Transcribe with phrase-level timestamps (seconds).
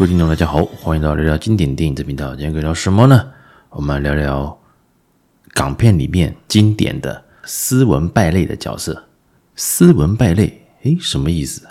[0.00, 2.34] 各位听众，大家好，欢迎到聊聊经典电影这频道。
[2.34, 3.32] 今天可以聊什么呢？
[3.68, 4.58] 我们来聊聊
[5.52, 9.04] 港片里面经典的斯文败类的角色。
[9.56, 11.66] 斯文败类，诶，什么意思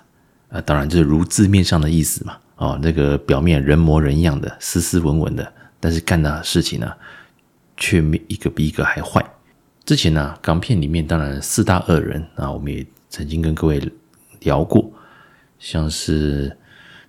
[0.49, 0.61] 啊？
[0.61, 2.37] 当然就是如字面上的意思嘛。
[2.57, 6.93] 哦，那个表面人模人样的，斯斯文文的，但是干的事情呢，
[7.77, 9.25] 却没一个比一个还坏。
[9.83, 13.81] 之前呢，港片里面当然四大恶人啊，我们也曾经跟各位
[14.41, 14.87] 聊过，
[15.57, 16.55] 像是。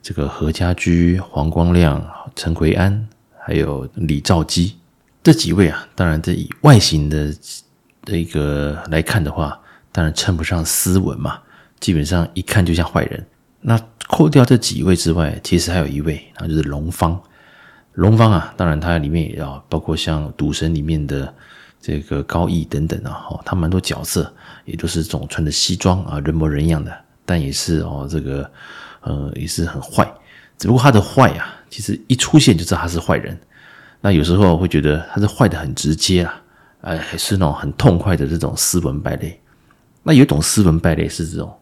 [0.03, 2.03] 这个何家驹、黄光亮、
[2.35, 3.07] 陈奎安，
[3.39, 4.77] 还有李兆基
[5.23, 7.35] 这几位啊，当然这以外形的
[8.05, 9.61] 的一个来看的话，
[9.93, 11.39] 当然称不上斯文嘛，
[11.79, 13.27] 基本上一看就像坏人。
[13.61, 17.21] 那扣掉这几位之外，其实还有一位，那就是龙方。
[17.93, 21.33] 龙方啊，当然他里面也要包括像赌神里面的
[21.79, 24.33] 这个高义等等啊，哦，他蛮多角色
[24.65, 26.91] 也都是总穿着西装啊，人模人样的，
[27.27, 28.51] 但也是哦这个。
[29.03, 30.07] 呃，也是很坏，
[30.59, 33.39] 只不过他的坏啊，其实一出现就知道他是坏人。
[34.03, 36.43] 那有时候会觉得他是坏的很直接啊，
[36.83, 39.41] 哎，还是那种很痛快的这种斯文败类。
[40.03, 41.55] 那有一种斯文败类是这种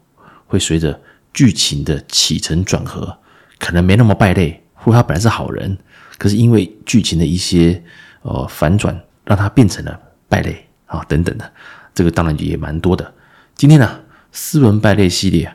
[0.47, 1.01] 会随着
[1.33, 3.17] 剧情的起承转合，
[3.59, 5.77] 可能没那么败类，或他本来是好人，
[6.17, 7.83] 可是因为剧情的一些
[8.23, 11.53] 呃反转，让他变成了败类啊等等的。
[11.95, 13.13] 这个当然也蛮多的。
[13.55, 14.01] 今天呢，
[14.33, 15.53] 斯文败类系列。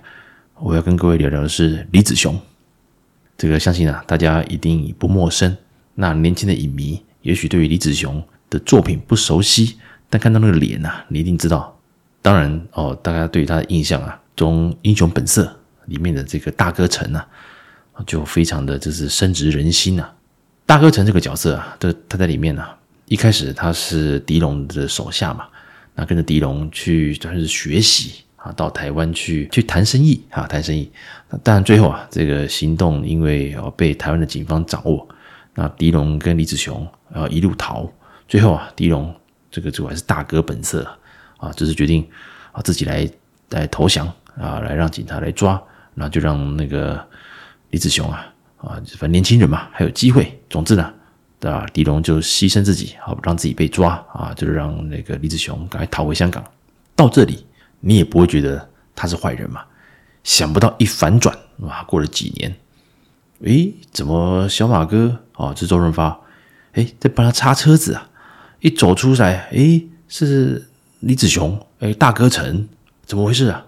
[0.63, 2.39] 我要跟各位聊聊的是李子雄，
[3.37, 5.53] 这个相信啊，大家一定不陌生。
[5.95, 9.75] 那年轻的影迷也许对于李子雄的作品不熟悉，
[10.09, 11.77] 但看到那个脸呐、啊，你一定知道。
[12.21, 15.43] 当然哦，大家对于他的印象啊，从《英雄本色》
[15.87, 17.27] 里面的这个大哥陈啊，
[18.07, 20.15] 就非常的就是深植人心呐、啊。
[20.65, 22.77] 大哥陈这个角色啊，这他在里面呢、啊，
[23.07, 25.45] 一开始他是狄龙的手下嘛，
[25.93, 28.22] 那跟着狄龙去算是学习。
[28.43, 30.91] 啊，到台湾去去谈生意啊，谈生意。
[31.29, 35.07] 那当然最后啊，这个行动因为哦被台湾的警方掌握，
[35.55, 37.89] 那狄龙跟李子雄啊一路逃。
[38.27, 39.15] 最后啊，狄龙
[39.49, 40.85] 这个这个还是大哥本色
[41.37, 42.05] 啊，就是决定
[42.51, 43.09] 啊自己来
[43.51, 44.05] 来投降
[44.37, 45.61] 啊，来让警察来抓。
[45.93, 47.01] 那就让那个
[47.69, 48.27] 李子雄啊
[48.57, 50.37] 啊，反正年轻人嘛，还有机会。
[50.49, 50.93] 总之呢，
[51.43, 56.43] 啊，狄龙就牺牲自己，好让自己被抓啊，就是让那个李子雄赶快逃回香港。
[56.93, 57.45] 到这里。
[57.85, 59.61] 你也不会觉得他是坏人嘛？
[60.23, 61.83] 想不到一反转，哇！
[61.83, 62.55] 过了几年，
[63.41, 66.17] 诶，怎么小马哥哦，是周润发，
[66.75, 68.09] 诶，在帮他擦车子啊？
[68.61, 70.69] 一走出来，诶，是
[71.01, 72.69] 李子雄，诶，大哥陈，
[73.05, 73.65] 怎么回事啊？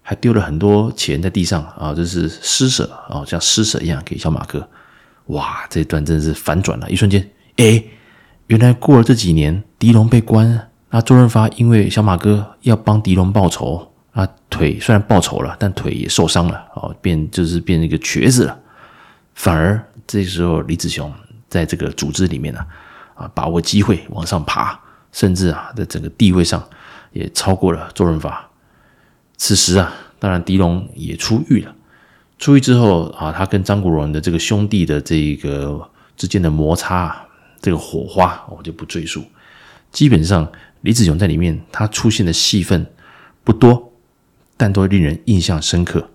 [0.00, 4.66] 还丢了很多钱在地上啊，这是施舍啊，像施舍一样给小马哥。
[5.26, 7.86] 哇，这段真的是反转了，一瞬间，诶，
[8.46, 10.70] 原来过了这几年，狄龙被关。
[10.90, 18.58] 那周润发因为小马哥要帮狄龙报仇，啊，腿虽然报仇了，但腿也受伤了，哦，变就是变成一个瘸子了。
[19.34, 21.12] 反而这时候李子雄
[21.46, 22.60] 在这个组织里面呢，
[23.14, 24.80] 啊，把握机会往上爬，
[25.12, 26.66] 甚至啊，在整个地位上
[27.12, 28.48] 也超过了周润发。
[29.36, 31.74] 此时啊，当然狄龙也出狱了。
[32.38, 37.14] 出狱之后啊，他跟张国荣的这个兄弟的这个之间的摩擦，
[37.60, 39.22] 这个火花，我就不赘述。
[39.92, 40.50] 基本上。
[40.82, 42.86] 李子雄在里面，他出现的戏份
[43.42, 43.92] 不多，
[44.56, 46.08] 但都令人印象深刻。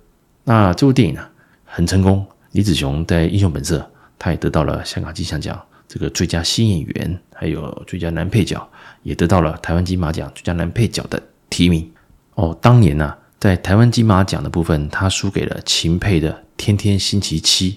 [0.45, 1.21] 那这部电影呢，
[1.65, 2.25] 很成功。
[2.51, 3.79] 李子雄在《英雄本色》，
[4.17, 8.65] 他也得到了香港金像奖这个最佳新演员，还有最佳男配角，
[9.01, 11.91] 也得到了台湾金马奖最佳男配角的提名。
[12.35, 17.71] 哦，当年呢、在台湾金马奖的部分，他输给了秦沛的《天天星期七》，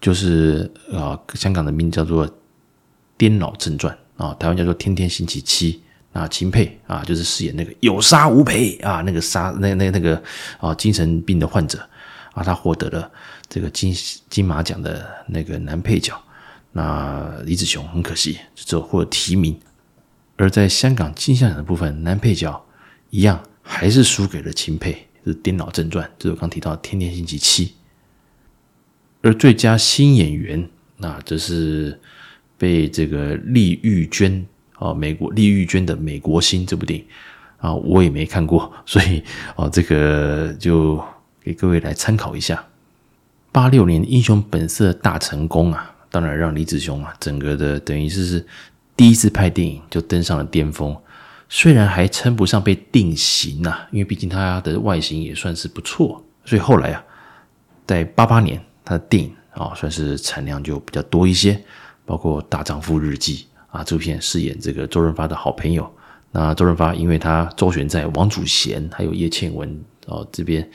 [0.00, 2.26] 就是啊、呃，香港的名字叫做
[3.16, 5.72] 《癫脑正传》啊，台湾叫做《天天星期七》。
[6.16, 10.22] 啊，秦沛啊，就是饰演那个有杀无赔啊，那个杀那那那个
[10.58, 11.78] 啊精神病的患者
[12.32, 13.10] 啊，他获得了
[13.50, 13.94] 这个金
[14.30, 16.18] 金马奖的那个男配角。
[16.72, 19.58] 那李子雄很可惜，就只有获提名。
[20.36, 22.64] 而在香港金像奖的部分，男配角
[23.10, 27.66] 一样还是输给了秦沛，是《颠倒正传》，就是我刚提到《天天星期七》。
[29.22, 30.66] 而最佳新演员，
[30.96, 32.00] 那这是
[32.56, 34.46] 被这个丽玉娟。
[34.78, 37.06] 哦，美国丽玉娟的《美国心》这部电影
[37.58, 39.22] 啊，我也没看过，所以
[39.54, 41.02] 哦，这个就
[41.42, 42.62] 给各位来参考一下。
[43.50, 48.46] 八六年《英雄本色》大成功啊，当然让李子雄啊，整个的等于是是
[48.94, 50.94] 第一次拍电影就登上了巅峰。
[51.48, 57.02] 虽然还称不上被定型、啊，因为毕竟他的外形也算是不错，所以后来啊，
[57.86, 61.58] 在八八年他的电影啊，算是产量就比较多一些，
[62.04, 63.46] 包括《大丈夫日记》。
[63.76, 65.86] 啊，这部片饰演这个周润发的好朋友。
[66.32, 70.66] 那周润发因为他周旋在王祖贤还有叶倩文哦这边，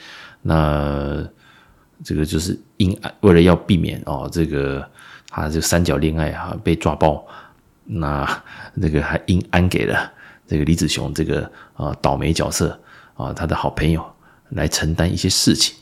[0.44, 1.28] 那
[2.04, 4.88] 这个就是因，为了要避免哦，这个
[5.30, 7.26] 他这三角恋爱啊被抓包，
[7.86, 8.44] 那
[8.76, 10.12] 那个还阴安给了
[10.48, 12.80] 这个李子雄这个啊倒霉角色
[13.16, 14.04] 啊他的好朋友
[14.50, 15.76] 来承担一些事情。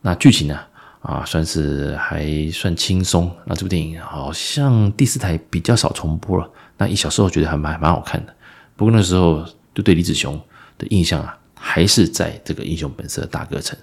[0.00, 0.58] 那剧情呢
[1.00, 3.30] 啊算是还算轻松。
[3.44, 6.50] 那这部电影好像第四台比较少重播了。
[6.78, 8.34] 那一小时候觉得还蛮蛮好看的。
[8.76, 10.40] 不过那时候就对李子雄
[10.78, 13.78] 的印象啊，还是在这个《英雄本色》大哥城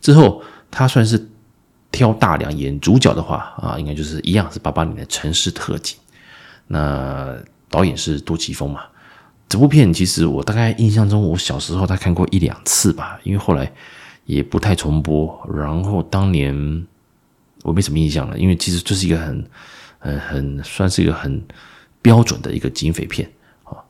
[0.00, 1.28] 之后，他算是
[1.90, 5.96] 挑大梁演主角的话啊，应该就是一样是八八年的《城市特警》。
[6.66, 7.36] 那
[7.70, 8.82] 导演是杜琪峰嘛？
[9.48, 13.70] 这部片其实我大概印象中，我小时候他看过一两次吧，因为后来
[14.24, 15.48] 也不太重播。
[15.54, 16.86] 然后当年
[17.62, 19.46] 我没什么印象了，因为其实这是一个很、
[19.98, 21.42] 很、很算是一个很
[22.04, 23.26] 标准的一个警匪片
[23.62, 23.80] 啊。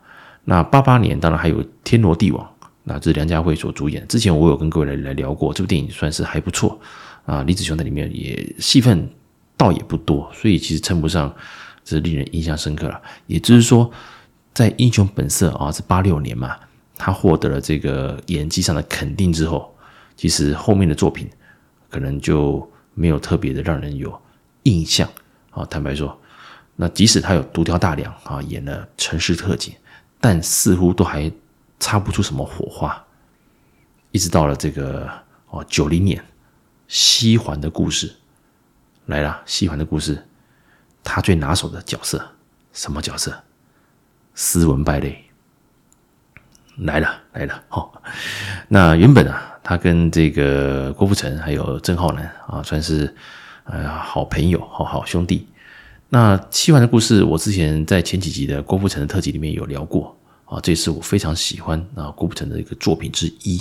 [0.44, 2.46] 那八八年当然还有《天罗地网》，
[2.84, 4.06] 那这是梁家辉所主演。
[4.06, 6.78] 之前我有跟各位来来聊过，这部电影算是还不错
[7.26, 7.42] 啊。
[7.42, 9.10] 李子雄在里面也戏份
[9.56, 11.34] 倒也不多，所以其实称不上
[11.82, 13.02] 这令人印象深刻了。
[13.26, 13.90] 也就是说，
[14.52, 16.56] 在《英雄本色》啊是八六年嘛，
[16.96, 19.74] 他获得了这个演技上的肯定之后，
[20.16, 21.28] 其实后面的作品
[21.90, 24.16] 可能就没有特别的让人有
[24.64, 25.08] 印象
[25.50, 25.64] 啊。
[25.64, 26.16] 坦白说，
[26.76, 29.72] 那即使他有独挑大梁啊，演了《城市特警》。
[30.20, 31.30] 但似乎都还
[31.78, 33.04] 擦不出什么火花，
[34.10, 35.06] 一直到了这个
[35.50, 36.24] 哦九零年，
[36.88, 38.10] 西环的故事
[39.04, 39.42] 来了。
[39.44, 40.26] 西环的故事，
[41.02, 42.26] 他最拿手的角色
[42.72, 43.38] 什么角色？
[44.34, 45.22] 斯文败类
[46.78, 47.92] 来了来了哦。
[48.68, 53.14] 那原本啊，他跟这个郭富城还有郑浩南啊，算是
[53.64, 55.46] 呃好朋友，好好兄弟。
[56.14, 63.60] 那七环的故事，我之前在前几集的郭富城的特辑里面有聊过啊，这也是我非常喜欢啊郭富城的一个作品之一。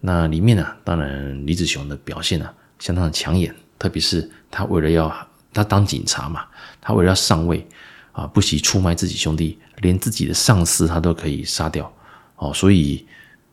[0.00, 2.50] 那里面呢，当然李子雄的表现呢
[2.80, 5.14] 相当的抢眼，特别是他为了要
[5.52, 6.44] 他当警察嘛，
[6.80, 7.64] 他为了要上位
[8.10, 11.94] 啊，不惜出卖自己兄弟，连自己的上司他都可以杀掉
[12.34, 12.52] 哦。
[12.52, 13.06] 所以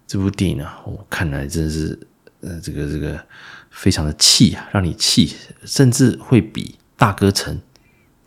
[0.08, 2.00] 这部电影呢，我看来真的是
[2.42, 3.24] 呃这个这个
[3.70, 5.36] 非常的气啊，让你气，
[5.66, 7.56] 甚至会比大哥城。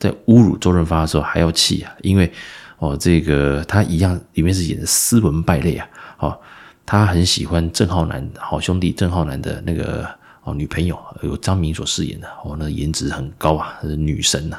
[0.00, 2.32] 在侮辱周润发的时候还要气啊，因为
[2.78, 5.86] 哦，这个他一样里面是演的斯文败类啊，
[6.18, 6.40] 哦，
[6.86, 10.08] 他很喜欢郑浩南好兄弟郑浩南的那个
[10.42, 14.58] 哦女朋友，由张敏所饰演的哦，那颜值很高啊，是女神呐、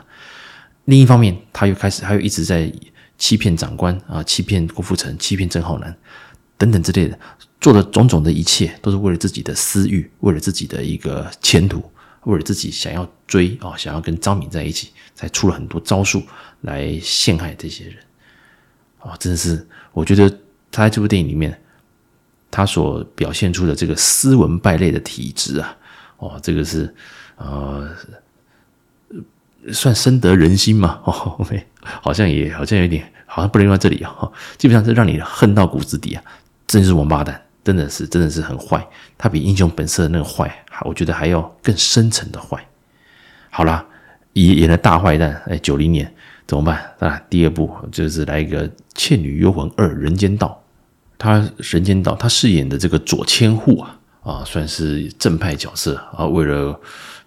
[0.86, 2.72] 另一方面，他又开始，他又一直在
[3.18, 5.98] 欺骗长官啊，欺骗郭富城，欺骗郑浩南
[6.56, 7.18] 等等之类的，
[7.60, 11.84] 做的种种的一切，都是为了自己的私欲，为了自己的一个前途。
[12.24, 16.22] 为了自己想要追啊，想要跟张敏在一起，才出了很多招数
[16.62, 17.96] 来陷害这些人
[19.00, 19.18] 啊！
[19.18, 20.30] 真的是，我觉得
[20.72, 21.60] 他在这部电影里面，
[22.52, 25.76] 他所表现出的这个斯文败类的体质啊，
[26.18, 26.94] 哦，这个是
[27.38, 27.90] 呃，
[29.74, 31.02] 算深得人心嘛？
[31.06, 36.24] 哦，OK，好像也好像有点，好像不能用在这里啊，基本上是让你恨到骨子底啊，
[36.68, 37.44] 真是王八蛋。
[37.64, 38.86] 真的是，真的是很坏。
[39.18, 42.66] 他比英雄本色的那个坏，我觉得还要更深层的坏。
[43.50, 43.86] 好啦，
[44.34, 46.14] 演演了大坏蛋，哎，九零年
[46.48, 47.22] 怎么办啊？
[47.30, 50.64] 第二部就是来一个《倩女幽魂二人间道》。
[51.18, 56.26] 他人间道，他饰演的这个左千户啊，啊，算是正派角色啊。
[56.26, 56.80] 为了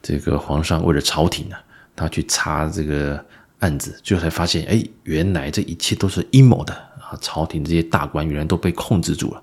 [0.02, 1.62] 这个皇上，为了朝廷啊，
[1.94, 3.24] 他去查这个
[3.60, 7.16] 案子，最后才发现，哎，原来这一切都是阴谋的啊！
[7.20, 9.42] 朝廷这些大官原来都被控制住了。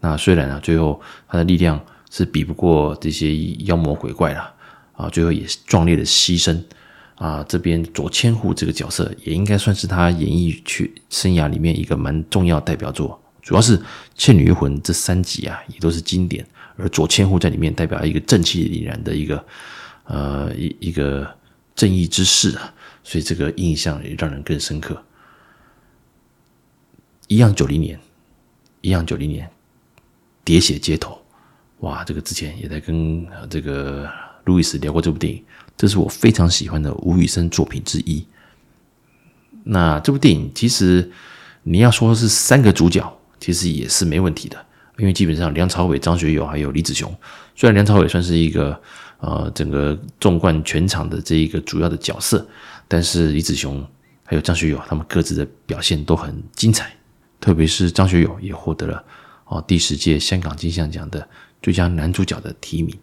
[0.00, 4.54] 那虽然啊，最后他的力量是比不过这些妖魔鬼怪了
[4.92, 6.62] 啊，最后也壮烈的牺牲
[7.16, 7.44] 啊。
[7.48, 13.76] 这边左千户这个角色也应该算是他演艺去生涯里面一个蛮重要代表作，主要是
[14.14, 19.44] 《倩女幽魂》这三集啊也都是经典，而左千户在里面代表一个正气凛然的一个
[20.04, 21.28] 呃一一个
[21.74, 25.02] 正义之士啊，所以这个印象也让人更深刻。
[27.26, 27.98] 一样九零年，
[28.80, 29.50] 一样九零年。
[30.48, 31.20] 喋血街头，
[31.80, 32.02] 哇！
[32.04, 34.08] 这个之前也在跟这个
[34.44, 35.44] 路易斯聊过这部电影，
[35.76, 38.26] 这是我非常喜欢的吴宇森作品之一。
[39.62, 41.10] 那这部电影其实
[41.64, 44.56] 你要说是三个主角，其实也是没问题的，
[44.96, 47.14] 因为基本上梁朝伟、张学友还有李子雄，
[47.54, 48.80] 虽然梁朝伟算是一个
[49.18, 52.48] 呃整个纵贯全场的这一个主要的角色，
[52.88, 53.86] 但是李子雄
[54.24, 56.90] 还有张学友他们各自的表现都很精彩，
[57.38, 59.04] 特别是张学友也获得了。
[59.48, 61.26] 哦，第十届香港金像奖的
[61.60, 62.96] 最佳男主角的提名，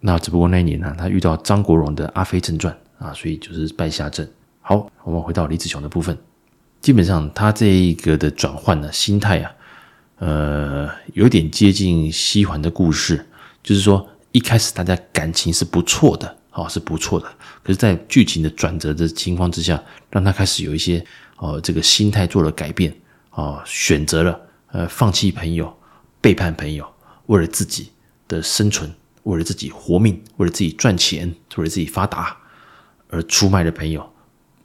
[0.00, 4.28] 那只不过那一年呢，他遇到张国荣的《阿飞正传》啊，所以就是败下阵。
[4.60, 6.16] 好，我们回到李子雄的部分，
[6.80, 9.52] 基本上他这一个的转换呢，心态啊，
[10.18, 13.26] 呃，有点接近西环的故事，
[13.62, 17.26] 就是说一开始大家感情是不错的，哦，是不错的。
[17.64, 21.04] 可是，在剧情的转折的情况之下，让他开始有一些
[21.38, 22.94] 哦，这个心态做了改变，
[23.30, 24.40] 哦，选择了
[24.72, 25.74] 呃，放弃朋友，
[26.20, 26.90] 背叛朋友，
[27.26, 27.92] 为了自己
[28.26, 28.90] 的生存，
[29.24, 32.36] 为了自己活命，为了自己赚钱，为了自己发达，
[33.08, 34.10] 而出卖了朋友，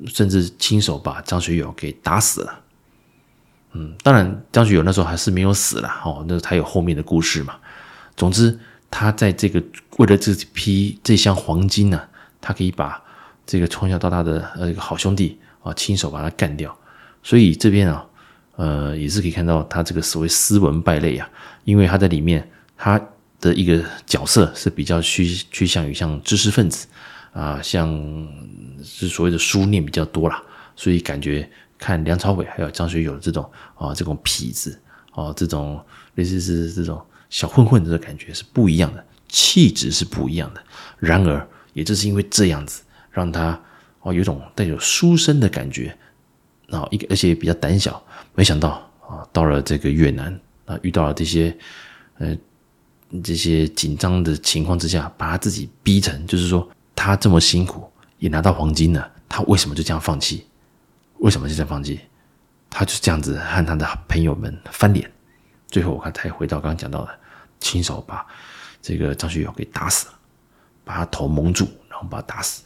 [0.06, 2.64] 甚至亲手把张学友给打死了。
[3.74, 7.58] 嗯，当然，张学友那时候还是没有死了，哦，那他有后面的故事嘛。
[8.16, 8.58] 总之，
[8.90, 9.62] 他在这个
[9.98, 12.02] 为了这批这箱黄金呢、
[12.40, 13.04] 他可以把
[13.46, 16.74] 这个从小到大的呃一个好兄弟啊，亲手把他干掉。
[17.22, 18.07] 所以这边啊，
[18.58, 21.30] 呃，也是可以看到他这个所谓斯文败类啊，
[21.64, 22.46] 因为他在里面
[22.76, 23.02] 他
[23.40, 26.86] 的一个角色是比较趋趋向于像知识分子
[27.32, 27.90] 啊，像
[28.84, 30.44] 是所谓的书念比较多啦，
[30.76, 31.50] 所以感觉。
[31.80, 35.80] 看梁朝伟还有张学友这种啊，这种痞子啊，这种
[36.16, 37.00] 类似是这种
[37.30, 40.64] 小混混的感觉是不一样的，气质是不一样的。
[40.98, 43.62] 然而，也正是因为这样子，让他
[44.02, 45.96] 哦有种带有书生的感觉，
[46.68, 48.02] 然后一个而且也比较胆小。
[48.36, 51.58] 没想到啊，到了这个越南啊，遇到了这些
[52.20, 52.38] 呃
[53.24, 60.46] 这些紧张的情况之下，把他自己逼成，就是说他这么辛苦也拿到黄金了，他为什么就这样放弃？
[61.20, 62.00] 为什么就这样放弃？
[62.70, 65.10] 他就是这样子和他的朋友们翻脸，
[65.68, 67.20] 最后我看他也回到刚刚讲到的，
[67.60, 68.28] 亲手把
[68.82, 70.14] 这个张学友给打死了，
[70.84, 72.62] 把他头蒙住，然后把他打死。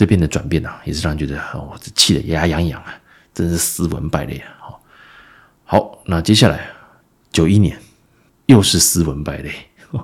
[0.00, 2.98] 这边的转变啊，也是让人觉得哦，这气得牙痒痒啊，
[3.34, 4.48] 真是斯文败类啊！
[4.58, 4.80] 好，
[5.64, 6.66] 好，那接下来
[7.30, 7.78] 九一年
[8.46, 9.52] 又是斯文败类，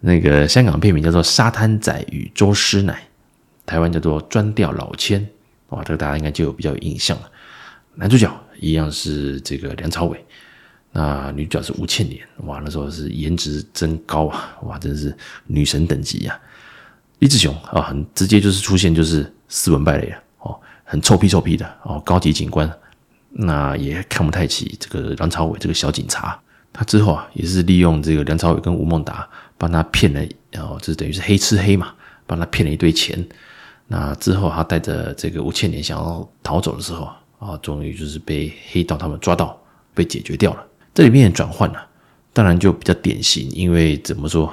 [0.00, 2.94] 那个香港片名叫做《沙滩仔与周师奶》，
[3.64, 5.20] 台湾叫做《专钓老千》。
[5.68, 7.30] 哇，这个大家应该就有比较有印象了。
[7.94, 10.26] 男主角一样是这个梁朝伟，
[10.90, 12.26] 那女主角是吴倩莲。
[12.38, 14.58] 哇，那时候是颜值真高啊！
[14.64, 16.45] 哇，真是女神等级呀、啊。
[17.18, 22.70] 李子雄啊，很直接就是出现就是斯文败类啊，哦，很臭屁臭屁的哦，高级警官，
[23.30, 26.38] 那也看不太起这个梁朝伟这个小警察。
[26.72, 31.94] 他之后啊，也是利用这个梁朝伟跟吴孟达帮他骗了，然后这等于是黑吃黑嘛，
[32.26, 33.26] 帮他骗了一堆钱。
[33.86, 39.58] 那之后，他带着这个吴倩莲想要逃走的时候啊，啊终于就是被黑道他们抓到，
[39.94, 40.66] 被解决掉了。
[40.92, 41.78] 这里面转换呢，
[42.34, 44.52] 当然就比较典型，因为怎么说，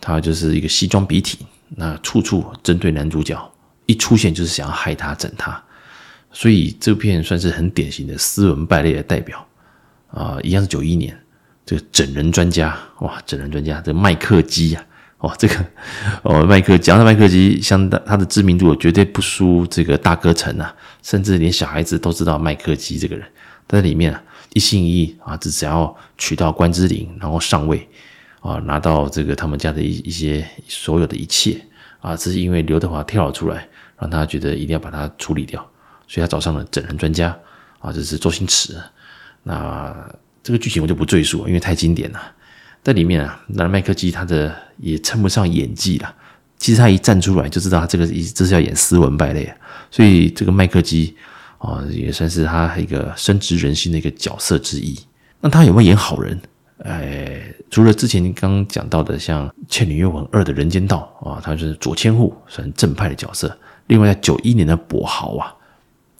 [0.00, 1.38] 他就是一个西装笔挺，
[1.70, 3.52] 那处处针对男主角，
[3.86, 5.62] 一出现就是想要害他、整他，
[6.32, 9.46] 所以这片算是很典型的斯文败类的代表
[10.10, 10.38] 啊。
[10.42, 11.18] 一样是九一年，
[11.64, 14.84] 这个整人专家哇，整人专家这个麦克基呀。
[15.18, 15.54] 哇，这个
[16.22, 23.26] 哦，麦克讲到麦克基，相当他的知名度绝对不输这个大哥陈啊，甚至连小孩子都知道麦克基这个人。
[23.68, 24.22] 在里面啊，
[24.54, 27.86] 一心一意啊，只想要娶到关之琳，然后上位
[28.40, 31.60] 啊，拿到这个他们家的一一些所有的一切
[32.00, 33.68] 啊，只是因为刘德华跳了出来，
[33.98, 35.60] 让他觉得一定要把他处理掉，
[36.08, 37.38] 所以他找上了整人专家
[37.78, 38.76] 啊，这是周星驰。
[39.42, 39.94] 那
[40.42, 42.20] 这个剧情我就不赘述，因为太经典了。
[42.82, 46.14] 在里面啊，那麦克基他的也称不上演技了。
[46.56, 49.52] 其实他一站出来就知道他这个一这是要演斯文败类，
[49.90, 51.14] 所以这个麦克基
[51.58, 54.98] 啊也算是他一个深植人心的一个角色之一。
[55.40, 56.38] 那他有没有演好人？
[56.84, 63.54] 哎，除了之前刚刚讲到的像《倩女幽魂二》的人间道啊，他是左千户，算正派的角色。
[63.88, 65.54] 另外在九一年的跛豪啊，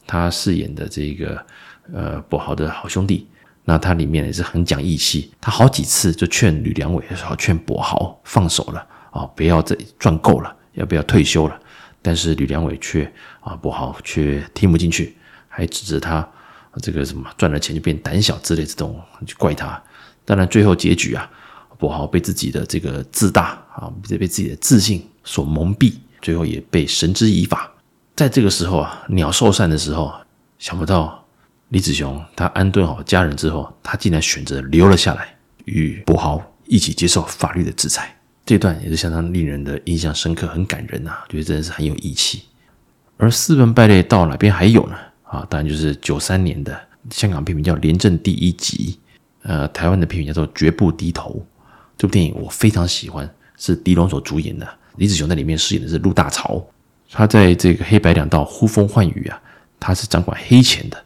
[0.07, 1.45] 他饰演的这个
[1.93, 3.26] 呃跛豪的好兄弟。
[3.64, 11.59] 那他里面也是很讲义气，他好几次就劝吕良伟，说劝跛豪放手了啊，不要再赚够了，要不要退休了？
[12.02, 13.05] 但是吕良伟却
[13.40, 16.26] 啊，跛豪却听不进去，还指责他
[16.83, 19.81] 这个什么赚了钱就变胆小之类这种，就怪他。
[20.31, 21.29] 当然最后结局啊，
[21.77, 27.69] 跛豪被自己的这个自大啊，被被自己的自信所蒙蔽，最后也被绳之以法。
[28.15, 30.13] 在这个时候啊，鸟兽散的时候，
[30.57, 31.27] 想不到。
[31.71, 38.17] 李子雄他安顿好家人之后，他竟然选择留了下来，与跛豪一起接受法律的制裁。
[38.47, 42.43] 这段也是相当令人的印象深刻，很感人呐、啊，觉得真的是很有义气。
[43.17, 44.97] 而斯文败类到哪边还有呢？
[45.25, 48.99] 啊，当然就是九三年的香港片名叫《廉政第一集》，
[49.42, 51.30] 呃，台湾的片名叫做《绝不低头》。
[51.97, 54.68] 这部电影我非常喜欢，是狄龙所主演的。
[54.97, 56.62] 李子雄在里面饰演的是陆大潮，
[57.11, 59.40] 他在这个黑白两道呼风唤雨啊，
[59.78, 61.04] 他是掌管黑钱的。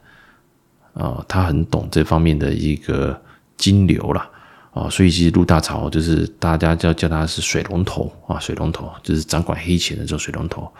[0.94, 3.20] 啊、他很懂这方面的一个
[3.56, 4.30] 金流啦。
[4.72, 10.72] 啊、所以其实陆大潮就是大家叫叫他是水龙头啊，水龙头就是掌管黑钱的这种水龙头。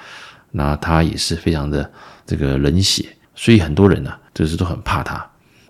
[0.50, 1.88] 那他也是非常的
[2.24, 5.24] 这个冷血，所以很多人呢、就是都很怕他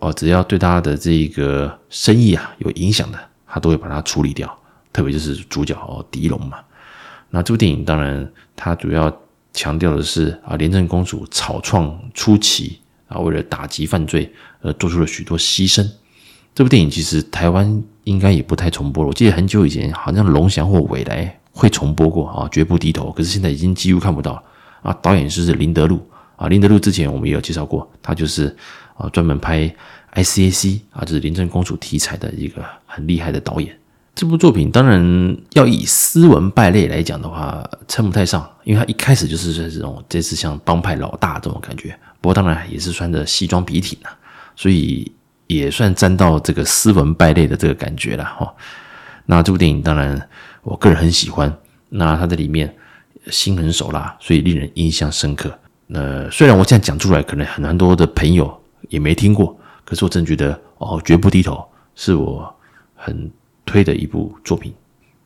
[0.07, 0.13] 哦。
[0.13, 4.57] 只要对他的这个生意啊有影响的，他都会把它处理掉。
[4.93, 5.75] 特别就是主角，
[6.09, 6.57] 狄龙嘛。
[7.29, 9.13] 那这部电影当然它主要
[9.51, 14.31] 强调的是啊，廉政公署草创初期啊，为了打击犯罪
[14.61, 15.85] 而做出了许多牺牲。
[16.53, 23.11] 这部电影其实台湾应该也不太重播了，我记得很久以前好像龙翔或纬来会重播过啊，绝不低头。
[23.11, 24.41] 可是现在已经几乎看不到
[24.81, 24.93] 啊。
[25.01, 26.07] 导演是林德禄
[26.37, 28.55] 啊，林德禄之前我们也有介绍过，他就是
[28.95, 29.73] 啊专门拍
[30.13, 33.77] ICAC 啊，就是廉政公署题材的一个很厉害的导演。
[34.15, 41.93] 这部作品当然要以斯文败类来讲的话，称不太上，因为他一开始就是这种这次像帮派老大这种感觉。
[42.21, 44.17] 不过当然也是穿着西装笔挺啊，
[44.55, 45.11] 所以
[45.47, 48.53] 也算沾到这个斯文败类的这个感觉了哈。
[49.25, 50.29] 那这部电影当然
[50.63, 51.53] 我个人很喜欢，
[51.89, 52.73] 那他在里面
[53.29, 55.53] 心狠手辣，所以令人印象深刻。
[55.87, 61.65] 那虽然我这样讲出来，可能很多的朋友也没听过，可是我真觉得哦，绝不低头
[61.95, 62.55] 是我
[62.95, 63.31] 很。
[63.67, 64.71] 推的一部作品，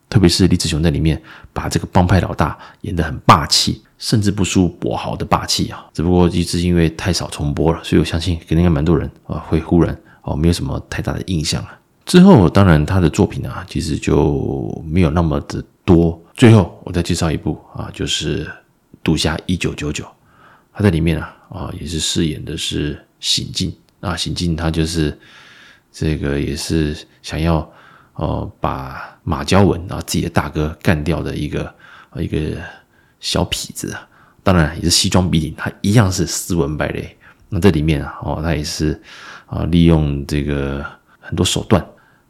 [0.10, 5.86] 特别是李子雄在里面把这个帮派老大演得很霸气，甚至不输跛豪的霸气啊！
[5.94, 11.78] 只不过一直因为太少重播了，所以我相信肯定应该蛮多人啊会忽然哦没有什么太大的印象了。
[12.06, 16.18] 之后当然他的作品啊其实就没有那么的多。
[16.34, 18.46] 最后我再介绍一部啊，就是
[19.04, 20.06] 《赌侠一九九九》，
[20.72, 25.18] 他在里面啊啊也是饰演的是行进啊，行进他就是
[25.92, 27.72] 这个也是想要。
[28.16, 31.74] 哦，把马娇文啊自己的大哥干掉的一个
[32.18, 32.62] 一个
[33.22, 34.06] 小痞子啊，
[34.44, 37.18] 当然也是西装笔挺，他一样是斯文败类。
[37.48, 39.02] 那这里面啊，哦，他也是
[39.46, 40.86] 啊利用这个
[41.22, 41.82] 很多手段，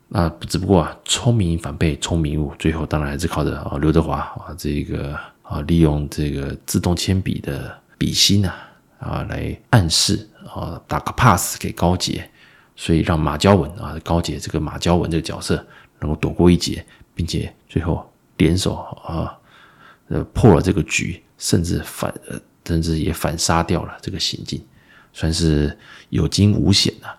[0.09, 8.55] 那只不过啊聪明反被聪明误，最后当然还是靠着啊刘德华啊这个啊利用这个自动铅笔的笔芯啊
[8.99, 12.29] 啊来暗示啊打个 pass 给高杰，
[12.75, 15.65] 所以让马娇文啊高杰这个马娇文这个角色。
[16.01, 19.37] 能够躲过一劫，并且最后联手啊，
[20.07, 24.63] 呃破了这个局，甚至反呃甚至也反杀掉了这个行径，
[25.11, 27.11] 算是有惊无险啊。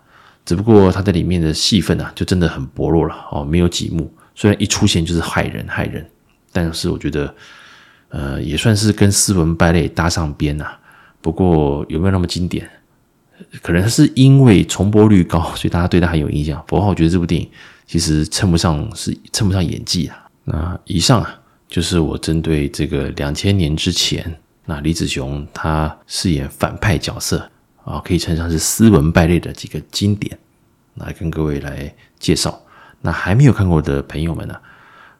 [0.43, 4.11] 只不过他在里面的戏份啊，就真的很薄弱了哦，没有几幕。
[4.33, 6.03] 虽然一出现就是害人害人，
[6.51, 7.31] 但是我觉得
[8.09, 10.75] 呃也算是跟斯文败类搭上边呐。
[11.21, 12.67] 不过有没有那么经典？
[13.61, 16.63] 可能是因为重播率高， 所以大家对他很有印象。
[16.67, 17.49] 不过我觉得这部电影。
[17.87, 20.25] 其实称不上是称不上演技啊。
[20.45, 27.51] 那以上啊，就是我针对这个两千年之前，那李子雄他饰演反派角色
[27.83, 30.39] 啊，可以称上是斯文败类的几个经典，
[30.95, 32.57] 来跟各位来介绍。
[33.01, 34.55] 那还没有看过的朋友们呢，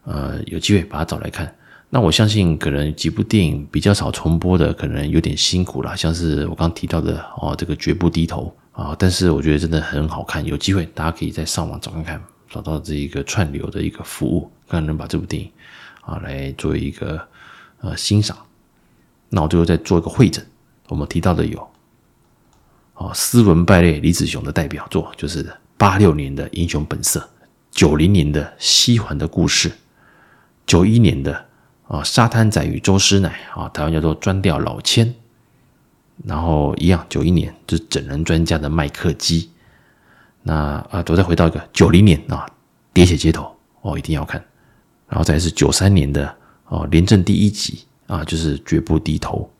[0.05, 1.53] 呃，有机会把它找来看。
[1.93, 12.21] 那我相信可能几部电影比较少重播的，可能有点辛苦了，像是我刚提到的哦，这个绝不低头啊，但是我觉得真的很好看，有机会大家可以再上网找看看。
[12.49, 15.49] 找到这一个串流的一个服务，看能把这部电影
[16.01, 17.25] 啊来做一个
[17.79, 18.37] 呃欣赏。
[19.29, 20.45] 那我最后再做一个会诊，
[20.89, 21.65] 我们提到的有
[22.93, 27.19] 啊斯文败类李子雄的代表作，就是八六年的《英雄本色》，
[27.71, 29.69] 九零年的《西环的故事》，
[30.65, 31.45] 九一年的
[31.91, 35.13] 啊《沙滩仔与周师奶》啊，台湾叫做专调老千，
[36.23, 39.49] 然后一样九一年就是整人专家的麦克基。
[40.43, 40.53] 那
[40.89, 42.47] 啊，我再回到一个九零年啊，
[42.97, 43.43] 《喋血街头》
[43.81, 44.41] 哦，一定要看。
[45.09, 46.33] 然后再是九三年的
[46.69, 49.51] 哦，《廉政第一集》啊，就是绝不低头。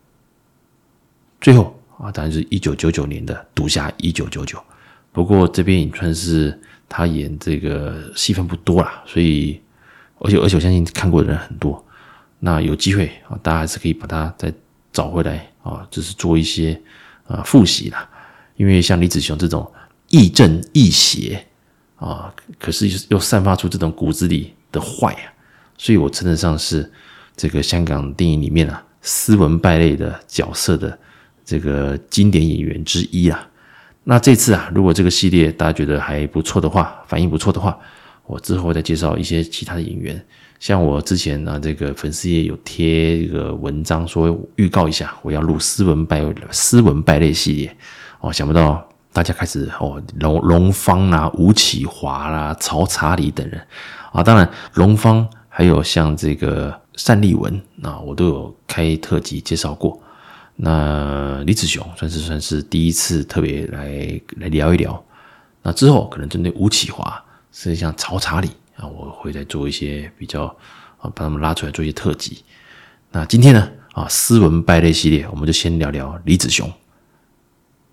[1.42, 4.58] 最后啊，当然是一九九九年的《赌侠一九九九》。
[5.12, 9.62] 不过这边也算是他演这个戏份不多啦，所以
[10.20, 11.84] 而且而且我相信看过的人很多。
[12.42, 14.54] 那有机会啊，大家还是可以把它再
[14.92, 16.78] 找回来啊，就是做一些
[17.26, 18.10] 啊复习啦。
[18.58, 19.72] 因为像李子雄这种。
[20.14, 21.42] 亦正亦邪
[21.96, 25.32] 啊，可是又散发出这种骨子里的坏啊，
[25.78, 26.92] 所以我称得上是
[27.38, 31.00] 这个香港电影里面啊斯文败类的角色的
[31.46, 33.48] 这个经典演员之一啊。
[34.04, 37.80] 那这次啊，如果这个系列大家觉得还不错的话，反应不错的话，
[38.26, 40.22] 我之后再介绍一些其他的演员。
[40.62, 47.78] 像我之前呢，这个粉丝也有贴一个文章说预告一下，我要录斯文败斯文败类系列
[48.22, 48.88] 哦，想不到。
[49.14, 53.60] 大家开始哦，龙龙方啊、吴启华啦、曹查理等人
[54.14, 60.00] 啊，当然龙方还有像这个单立文啊，我都有开特辑介绍过。
[60.56, 65.04] 那李子雄算是算是第一次特别来来聊一聊。
[65.62, 67.22] 那之后可能针对吴启华，
[67.52, 68.50] 甚至像曹查理
[68.82, 70.46] 那，我会再做一些比较
[70.98, 72.44] 啊，把他们拉出来做一些特辑。
[73.12, 76.70] 那今天呢啊，斯文败类系列，我们就先聊聊李子雄。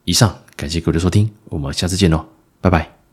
[0.05, 0.37] 以上。
[0.59, 2.27] 感谢各位的收听，我们下次见喽，
[2.61, 2.98] 拜拜。